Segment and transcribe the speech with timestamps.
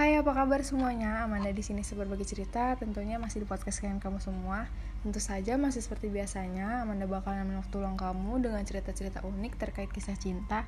[0.00, 1.28] Hai, apa kabar semuanya?
[1.28, 4.64] Amanda di sini berbagi cerita, tentunya masih di podcast kalian kamu semua.
[5.04, 10.16] Tentu saja masih seperti biasanya, Amanda bakalan waktu luang kamu dengan cerita-cerita unik terkait kisah
[10.16, 10.64] cinta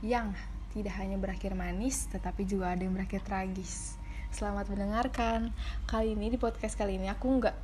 [0.00, 0.32] yang
[0.72, 4.00] tidak hanya berakhir manis, tetapi juga ada yang berakhir tragis.
[4.32, 5.52] Selamat mendengarkan.
[5.84, 7.56] Kali ini di podcast kali ini aku nggak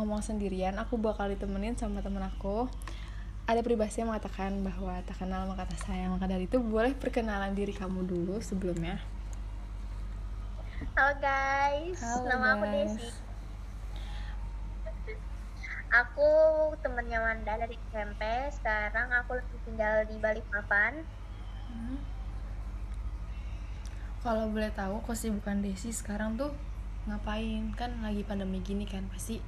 [0.00, 2.72] ngomong sendirian, aku bakal ditemenin sama temen aku.
[3.44, 6.16] Ada peribahasa yang mengatakan bahwa tak kenal maka tak sayang.
[6.16, 9.12] Maka dari itu boleh perkenalan diri kamu dulu sebelumnya.
[10.74, 12.98] Halo guys, Halo, nama aku guys.
[12.98, 13.08] Desi.
[15.94, 16.30] Aku
[16.82, 18.22] temennya Wanda dari SMP.
[18.50, 21.06] Sekarang aku lagi tinggal di Balikpapan.
[21.70, 22.02] Hmm.
[24.18, 26.50] Kalau boleh tahu kesibukan Desi sekarang tuh
[27.06, 27.70] ngapain?
[27.78, 29.38] Kan lagi pandemi gini kan pasti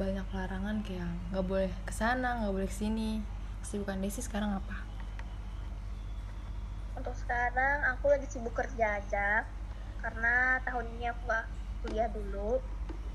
[0.00, 3.20] banyak larangan kayak nggak boleh ke sana, nggak boleh ke sini.
[3.60, 4.80] Kesibukan Desi sekarang apa?
[6.96, 9.44] Untuk sekarang aku lagi sibuk kerja aja
[10.04, 11.46] karena tahun ini aku gak
[11.80, 12.60] kuliah dulu.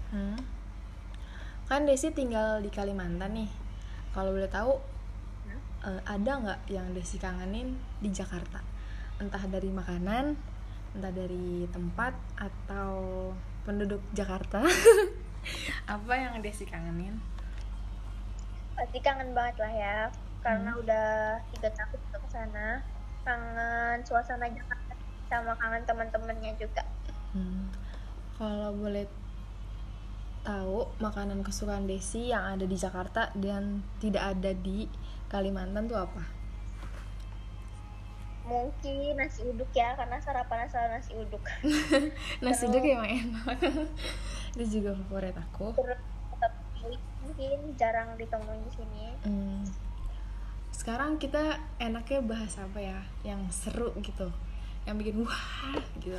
[0.10, 0.42] Hmm.
[1.70, 3.50] Kan Desi tinggal di Kalimantan nih.
[4.10, 4.74] Kalau boleh tahu
[5.86, 8.58] eh, ada nggak yang Desi kangenin di Jakarta?
[9.22, 10.34] Entah dari makanan,
[10.98, 13.30] entah dari tempat atau
[13.70, 14.66] penduduk Jakarta.
[15.94, 17.22] apa yang Desi kangenin?
[18.74, 19.98] Pasti kangen banget lah ya,
[20.42, 20.82] karena Hmm.
[20.82, 21.08] udah
[21.54, 22.82] tiga tahun ke sana.
[23.22, 24.94] Kangen suasana Jakarta
[25.30, 26.84] sama kangen teman-temannya juga.
[27.32, 27.70] Hmm.
[28.36, 29.06] Kalau boleh
[30.42, 34.90] tahu makanan kesukaan Desi yang ada di Jakarta dan tidak ada di
[35.30, 36.24] Kalimantan tuh apa?
[38.50, 41.44] Mungkin nasi uduk ya, karena sarapan selalu nasi uduk.
[42.44, 43.58] Nasi Terus- uduk emang enak.
[44.58, 45.78] Itu juga favorit aku.
[45.78, 46.02] Terus
[47.22, 49.06] mungkin jarang ditemuin di sini.
[49.22, 49.62] Hmm.
[50.74, 53.00] Sekarang kita enaknya bahas apa ya?
[53.22, 54.34] Yang seru gitu.
[54.90, 55.46] Yang bikin wah
[56.02, 56.18] gitu.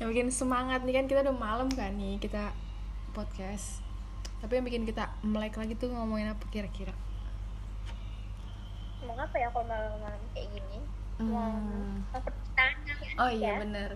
[0.00, 2.56] Yang bikin semangat nih kan kita udah malam kan nih kita
[3.12, 3.84] podcast.
[4.40, 6.96] Tapi yang bikin kita melek lagi tuh ngomongin apa kira-kira?
[9.04, 10.80] Mau apa ya kalau malam-malam kayak gini?
[11.20, 12.00] Hmm.
[12.08, 13.12] percintaan kan ya?
[13.22, 13.94] Oh iya bener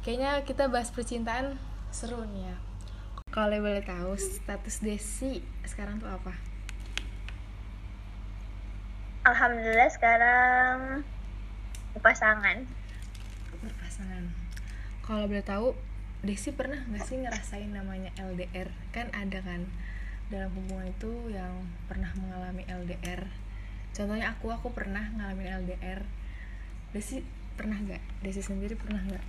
[0.00, 1.60] Kayaknya kita bahas percintaan
[1.92, 2.56] seru nih ya
[3.28, 6.32] Kalau boleh tahu status Desi sekarang tuh apa?
[9.26, 11.02] Alhamdulillah sekarang
[11.98, 12.62] pasangan.
[13.66, 14.24] Berpasangan
[15.02, 15.74] Kalau boleh tahu
[16.24, 18.72] Desi pernah gak sih ngerasain namanya LDR?
[18.90, 19.68] Kan ada kan
[20.26, 23.26] dalam hubungan itu yang pernah mengalami LDR
[23.94, 26.02] Contohnya aku, aku pernah ngalamin LDR
[26.90, 27.20] Desi
[27.56, 28.02] pernah gak?
[28.22, 29.24] Desi sendiri pernah gak?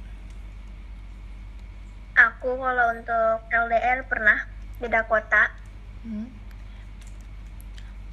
[2.18, 4.50] Aku kalau untuk LDR pernah
[4.81, 5.54] beda kota.
[6.02, 6.30] Hmm.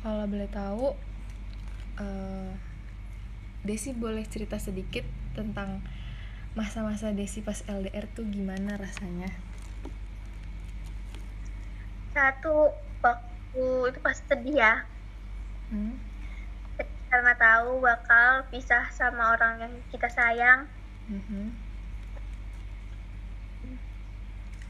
[0.05, 0.93] Kalau boleh tahu,
[2.01, 2.53] eh,
[3.65, 5.81] Desi boleh cerita sedikit tentang
[6.55, 9.27] masa-masa Desi pas LDR tuh gimana rasanya?
[12.15, 12.71] Satu
[13.03, 14.75] waktu itu pas sedih ya.
[15.75, 15.99] Hmm?
[17.11, 20.71] Karena tahu bakal pisah sama orang yang kita sayang.
[21.11, 21.55] Mhm.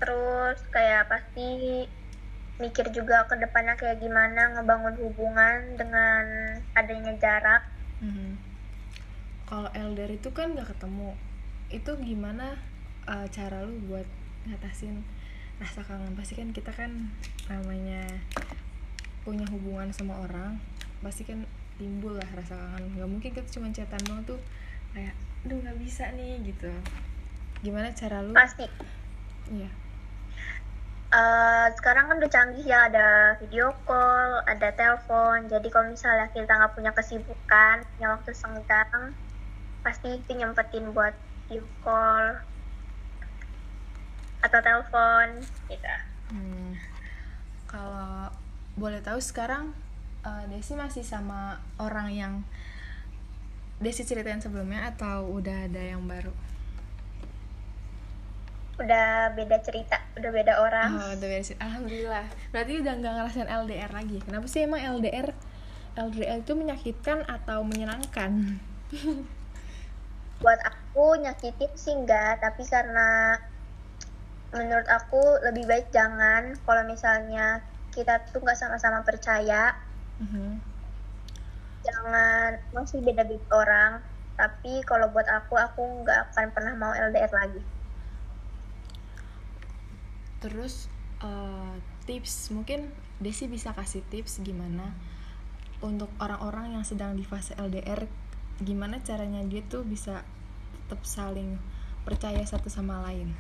[0.01, 1.85] Terus kayak pasti
[2.61, 6.25] mikir juga ke depannya kayak gimana ngebangun hubungan dengan
[6.73, 7.63] adanya jarak.
[8.01, 8.37] Mhm.
[9.45, 11.13] Kalau LDR itu kan gak ketemu,
[11.71, 12.57] itu gimana
[13.09, 14.07] eh, cara lu buat
[14.49, 15.01] ngatasin
[15.61, 16.17] rasa kangen?
[16.19, 17.13] Pasti kan kita kan
[17.49, 18.05] namanya
[19.25, 20.61] punya hubungan sama orang,
[21.01, 21.49] pasti kan
[21.81, 23.01] timbul lah rasa kangen.
[23.01, 24.41] Gak mungkin kita cuma chatan doang tuh
[24.93, 25.17] kayak,
[25.47, 26.71] aduh nggak bisa nih gitu.
[27.65, 28.37] Gimana cara lu?
[28.37, 28.69] Pasti.
[29.49, 29.71] Iya.
[31.15, 35.47] Eh, sekarang kan udah canggih ya ada video call, ada telepon.
[35.47, 39.15] Jadi kalau misalnya kita nggak punya kesibukan, punya waktu senggang,
[39.87, 41.15] pasti itu nyempetin buat
[41.55, 42.35] video call
[44.43, 45.27] atau telepon
[45.71, 45.95] gitu.
[46.35, 46.75] Hmm.
[47.71, 48.35] Kalau
[48.75, 49.71] boleh tahu sekarang
[50.27, 52.33] eh, Desi masih sama orang yang
[53.79, 56.35] Desi ceritain sebelumnya atau udah ada yang baru?
[58.75, 60.91] Udah beda cerita, udah beda orang.
[60.99, 61.55] Oh, udah beres.
[61.63, 62.27] Alhamdulillah.
[62.51, 64.19] Berarti udah nggak ngerasain LDR lagi.
[64.27, 65.31] Kenapa sih emang LDR?
[65.95, 68.59] LDR itu menyakitkan atau menyenangkan?
[70.43, 73.39] Buat aku nyakitin sih enggak, tapi karena
[74.55, 77.59] menurut aku lebih baik jangan kalau misalnya
[77.91, 79.75] kita tuh nggak sama-sama percaya
[80.23, 80.63] Mhm.
[81.83, 83.93] jangan masih beda-beda orang
[84.39, 87.63] tapi kalau buat aku aku nggak akan pernah mau LDR lagi
[90.39, 90.87] Terus
[91.25, 91.75] eh,
[92.05, 94.93] tips mungkin Desi bisa kasih tips gimana
[95.81, 98.07] untuk orang-orang yang sedang di fase LDR
[98.61, 100.23] gimana caranya dia tuh bisa
[100.85, 101.57] tetap saling
[102.05, 103.33] percaya satu sama lain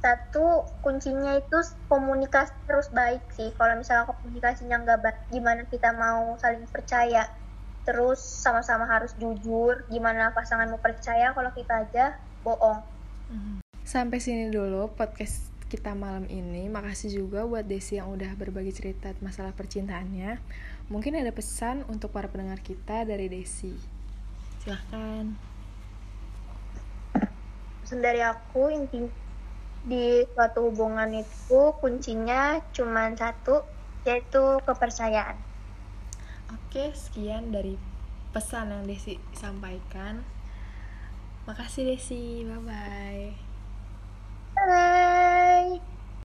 [0.00, 1.58] satu kuncinya itu
[1.92, 7.28] komunikasi terus baik sih kalau misalnya komunikasinya nggak baik gimana kita mau saling percaya
[7.84, 12.96] terus sama-sama harus jujur gimana pasangan mau percaya kalau kita aja bohong
[13.86, 16.66] Sampai sini dulu podcast kita malam ini.
[16.66, 20.42] Makasih juga buat Desi yang udah berbagi cerita masalah percintaannya.
[20.90, 23.74] Mungkin ada pesan untuk para pendengar kita dari Desi.
[24.66, 25.30] Silahkan.
[27.86, 29.06] pesan dari aku inti
[29.86, 33.62] di suatu hubungan itu kuncinya cuma satu
[34.02, 35.38] yaitu kepercayaan
[36.50, 37.78] Oke, sekian dari
[38.34, 40.26] pesan yang Desi sampaikan.
[41.46, 43.34] Makasih Desi, bye-bye.
[44.58, 44.95] Bye.